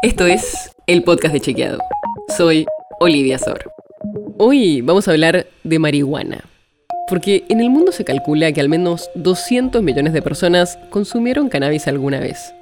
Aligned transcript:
Esto 0.00 0.26
es 0.26 0.70
el 0.86 1.02
podcast 1.02 1.34
de 1.34 1.40
Chequeado. 1.40 1.80
Soy 2.36 2.66
Olivia 3.00 3.36
Sor. 3.36 3.72
Hoy 4.38 4.80
vamos 4.80 5.08
a 5.08 5.10
hablar 5.10 5.48
de 5.64 5.78
marihuana. 5.80 6.44
Porque 7.08 7.44
en 7.48 7.60
el 7.60 7.68
mundo 7.68 7.90
se 7.90 8.04
calcula 8.04 8.52
que 8.52 8.60
al 8.60 8.68
menos 8.68 9.10
200 9.16 9.82
millones 9.82 10.12
de 10.12 10.22
personas 10.22 10.78
consumieron 10.90 11.48
cannabis 11.48 11.88
alguna 11.88 12.20
vez. 12.20 12.54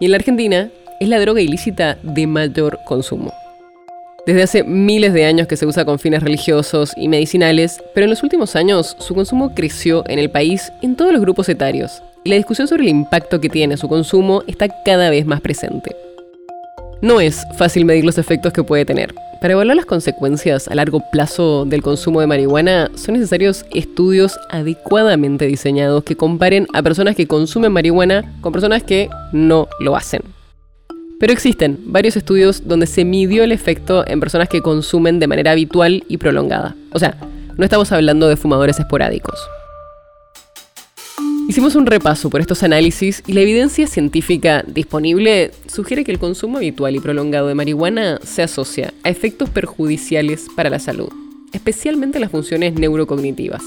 Y 0.00 0.04
en 0.04 0.10
la 0.10 0.18
Argentina 0.18 0.70
es 1.00 1.08
la 1.08 1.18
droga 1.18 1.40
ilícita 1.40 1.96
de 2.02 2.26
mayor 2.26 2.80
consumo. 2.84 3.32
Desde 4.26 4.42
hace 4.42 4.62
miles 4.62 5.14
de 5.14 5.24
años 5.24 5.46
que 5.46 5.56
se 5.56 5.64
usa 5.64 5.86
con 5.86 5.98
fines 5.98 6.22
religiosos 6.22 6.92
y 6.94 7.08
medicinales, 7.08 7.82
pero 7.94 8.04
en 8.04 8.10
los 8.10 8.22
últimos 8.22 8.54
años 8.54 8.96
su 8.98 9.14
consumo 9.14 9.54
creció 9.54 10.04
en 10.08 10.18
el 10.18 10.30
país 10.30 10.70
en 10.82 10.94
todos 10.94 11.12
los 11.12 11.22
grupos 11.22 11.48
etarios, 11.48 12.02
y 12.22 12.28
la 12.28 12.36
discusión 12.36 12.68
sobre 12.68 12.82
el 12.82 12.90
impacto 12.90 13.40
que 13.40 13.48
tiene 13.48 13.78
su 13.78 13.88
consumo 13.88 14.42
está 14.46 14.68
cada 14.84 15.08
vez 15.08 15.24
más 15.24 15.40
presente. 15.40 15.96
No 17.02 17.20
es 17.20 17.42
fácil 17.58 17.84
medir 17.84 18.04
los 18.04 18.16
efectos 18.16 18.52
que 18.52 18.64
puede 18.64 18.86
tener. 18.86 19.14
Para 19.40 19.52
evaluar 19.52 19.76
las 19.76 19.84
consecuencias 19.84 20.66
a 20.66 20.74
largo 20.74 21.02
plazo 21.12 21.66
del 21.66 21.82
consumo 21.82 22.20
de 22.20 22.26
marihuana 22.26 22.90
son 22.94 23.14
necesarios 23.14 23.66
estudios 23.70 24.38
adecuadamente 24.48 25.46
diseñados 25.46 26.04
que 26.04 26.16
comparen 26.16 26.66
a 26.72 26.82
personas 26.82 27.14
que 27.14 27.26
consumen 27.26 27.72
marihuana 27.72 28.38
con 28.40 28.52
personas 28.52 28.82
que 28.82 29.10
no 29.32 29.68
lo 29.78 29.94
hacen. 29.94 30.22
Pero 31.20 31.32
existen 31.32 31.78
varios 31.84 32.16
estudios 32.16 32.66
donde 32.66 32.86
se 32.86 33.04
midió 33.04 33.44
el 33.44 33.52
efecto 33.52 34.06
en 34.06 34.20
personas 34.20 34.48
que 34.48 34.62
consumen 34.62 35.18
de 35.18 35.26
manera 35.26 35.50
habitual 35.50 36.02
y 36.08 36.16
prolongada. 36.16 36.74
O 36.92 36.98
sea, 36.98 37.16
no 37.56 37.64
estamos 37.64 37.92
hablando 37.92 38.28
de 38.28 38.36
fumadores 38.36 38.80
esporádicos. 38.80 39.38
Hicimos 41.48 41.76
un 41.76 41.86
repaso 41.86 42.28
por 42.28 42.40
estos 42.40 42.64
análisis 42.64 43.22
y 43.24 43.32
la 43.32 43.40
evidencia 43.40 43.86
científica 43.86 44.64
disponible 44.66 45.52
sugiere 45.68 46.02
que 46.02 46.10
el 46.10 46.18
consumo 46.18 46.58
habitual 46.58 46.96
y 46.96 47.00
prolongado 47.00 47.46
de 47.46 47.54
marihuana 47.54 48.18
se 48.24 48.42
asocia 48.42 48.92
a 49.04 49.10
efectos 49.10 49.48
perjudiciales 49.50 50.48
para 50.56 50.70
la 50.70 50.80
salud, 50.80 51.08
especialmente 51.52 52.18
las 52.18 52.32
funciones 52.32 52.74
neurocognitivas. 52.74 53.62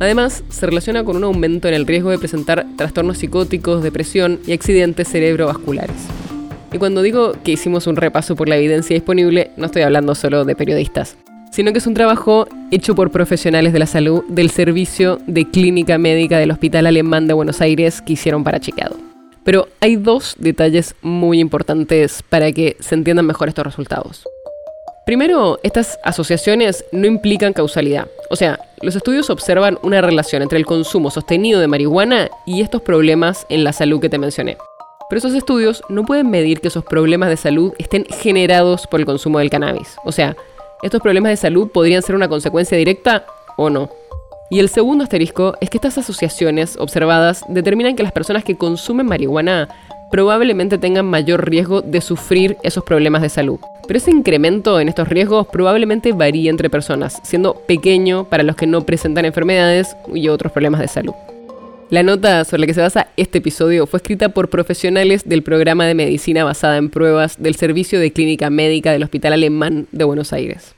Además, 0.00 0.44
se 0.48 0.64
relaciona 0.64 1.04
con 1.04 1.16
un 1.16 1.24
aumento 1.24 1.68
en 1.68 1.74
el 1.74 1.86
riesgo 1.86 2.10
de 2.10 2.18
presentar 2.18 2.66
trastornos 2.76 3.18
psicóticos, 3.18 3.82
depresión 3.82 4.40
y 4.46 4.52
accidentes 4.52 5.08
cerebrovasculares. 5.08 5.96
Y 6.72 6.78
cuando 6.78 7.02
digo 7.02 7.34
que 7.44 7.52
hicimos 7.52 7.86
un 7.86 7.96
repaso 7.96 8.34
por 8.34 8.48
la 8.48 8.56
evidencia 8.56 8.94
disponible, 8.94 9.50
no 9.58 9.66
estoy 9.66 9.82
hablando 9.82 10.14
solo 10.14 10.46
de 10.46 10.56
periodistas, 10.56 11.18
sino 11.52 11.72
que 11.72 11.78
es 11.78 11.86
un 11.86 11.94
trabajo 11.94 12.48
hecho 12.70 12.94
por 12.94 13.10
profesionales 13.10 13.72
de 13.72 13.78
la 13.78 13.86
salud 13.86 14.24
del 14.28 14.50
Servicio 14.50 15.20
de 15.26 15.48
Clínica 15.48 15.98
Médica 15.98 16.38
del 16.38 16.50
Hospital 16.50 16.86
Alemán 16.86 17.26
de 17.28 17.34
Buenos 17.34 17.60
Aires 17.60 18.00
que 18.00 18.14
hicieron 18.14 18.42
para 18.42 18.58
Chicago. 18.58 18.96
Pero 19.44 19.68
hay 19.80 19.96
dos 19.96 20.34
detalles 20.38 20.94
muy 21.02 21.40
importantes 21.40 22.22
para 22.28 22.50
que 22.52 22.76
se 22.80 22.94
entiendan 22.94 23.26
mejor 23.26 23.48
estos 23.48 23.66
resultados. 23.66 24.24
Primero, 25.04 25.58
estas 25.62 25.98
asociaciones 26.04 26.84
no 26.90 27.06
implican 27.06 27.52
causalidad. 27.52 28.06
O 28.30 28.36
sea, 28.36 28.58
los 28.80 28.96
estudios 28.96 29.30
observan 29.30 29.78
una 29.82 30.00
relación 30.00 30.42
entre 30.42 30.58
el 30.58 30.64
consumo 30.64 31.10
sostenido 31.10 31.60
de 31.60 31.66
marihuana 31.66 32.30
y 32.46 32.62
estos 32.62 32.82
problemas 32.82 33.44
en 33.50 33.64
la 33.64 33.72
salud 33.72 34.00
que 34.00 34.08
te 34.08 34.18
mencioné. 34.18 34.56
Pero 35.10 35.18
esos 35.18 35.34
estudios 35.34 35.82
no 35.90 36.06
pueden 36.06 36.30
medir 36.30 36.60
que 36.60 36.68
esos 36.68 36.84
problemas 36.84 37.28
de 37.28 37.36
salud 37.36 37.74
estén 37.78 38.06
generados 38.06 38.86
por 38.86 39.00
el 39.00 39.06
consumo 39.06 39.40
del 39.40 39.50
cannabis. 39.50 39.96
O 40.04 40.12
sea, 40.12 40.36
estos 40.82 41.00
problemas 41.00 41.30
de 41.30 41.36
salud 41.36 41.68
podrían 41.68 42.02
ser 42.02 42.16
una 42.16 42.28
consecuencia 42.28 42.76
directa 42.76 43.24
o 43.56 43.70
no. 43.70 43.88
Y 44.50 44.58
el 44.58 44.68
segundo 44.68 45.04
asterisco 45.04 45.54
es 45.60 45.70
que 45.70 45.78
estas 45.78 45.96
asociaciones 45.96 46.76
observadas 46.78 47.42
determinan 47.48 47.96
que 47.96 48.02
las 48.02 48.12
personas 48.12 48.44
que 48.44 48.58
consumen 48.58 49.06
marihuana 49.06 49.68
probablemente 50.10 50.76
tengan 50.76 51.06
mayor 51.06 51.48
riesgo 51.48 51.80
de 51.80 52.02
sufrir 52.02 52.58
esos 52.62 52.84
problemas 52.84 53.22
de 53.22 53.30
salud. 53.30 53.58
Pero 53.86 53.96
ese 53.96 54.10
incremento 54.10 54.78
en 54.78 54.90
estos 54.90 55.08
riesgos 55.08 55.46
probablemente 55.46 56.12
varía 56.12 56.50
entre 56.50 56.68
personas, 56.68 57.18
siendo 57.22 57.54
pequeño 57.54 58.24
para 58.24 58.42
los 58.42 58.56
que 58.56 58.66
no 58.66 58.82
presentan 58.82 59.24
enfermedades 59.24 59.96
y 60.12 60.28
otros 60.28 60.52
problemas 60.52 60.80
de 60.82 60.88
salud. 60.88 61.14
La 61.92 62.02
nota 62.02 62.46
sobre 62.46 62.60
la 62.60 62.66
que 62.68 62.72
se 62.72 62.80
basa 62.80 63.08
este 63.18 63.36
episodio 63.36 63.86
fue 63.86 63.98
escrita 63.98 64.30
por 64.30 64.48
profesionales 64.48 65.28
del 65.28 65.42
programa 65.42 65.84
de 65.84 65.94
medicina 65.94 66.42
basada 66.42 66.78
en 66.78 66.88
pruebas 66.88 67.36
del 67.38 67.54
Servicio 67.54 68.00
de 68.00 68.14
Clínica 68.14 68.48
Médica 68.48 68.92
del 68.92 69.02
Hospital 69.02 69.34
Alemán 69.34 69.88
de 69.92 70.04
Buenos 70.04 70.32
Aires. 70.32 70.74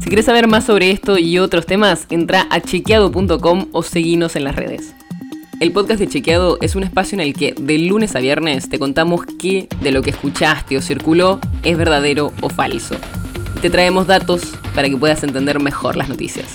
Si 0.00 0.06
quieres 0.06 0.24
saber 0.24 0.46
más 0.46 0.64
sobre 0.64 0.90
esto 0.90 1.18
y 1.18 1.38
otros 1.38 1.66
temas, 1.66 2.06
entra 2.08 2.46
a 2.48 2.62
chequeado.com 2.62 3.66
o 3.72 3.82
seguinos 3.82 4.36
en 4.36 4.44
las 4.44 4.56
redes. 4.56 4.94
El 5.60 5.70
podcast 5.72 6.00
de 6.00 6.08
Chequeado 6.08 6.56
es 6.62 6.76
un 6.76 6.82
espacio 6.82 7.16
en 7.16 7.20
el 7.20 7.34
que 7.34 7.52
de 7.52 7.78
lunes 7.80 8.16
a 8.16 8.20
viernes 8.20 8.70
te 8.70 8.78
contamos 8.78 9.26
qué 9.38 9.68
de 9.82 9.92
lo 9.92 10.00
que 10.00 10.08
escuchaste 10.08 10.78
o 10.78 10.80
circuló 10.80 11.40
es 11.62 11.76
verdadero 11.76 12.32
o 12.40 12.48
falso. 12.48 12.96
te 13.60 13.68
traemos 13.68 14.06
datos 14.06 14.54
para 14.74 14.88
que 14.88 14.96
puedas 14.96 15.22
entender 15.24 15.60
mejor 15.60 15.96
las 15.96 16.08
noticias. 16.08 16.54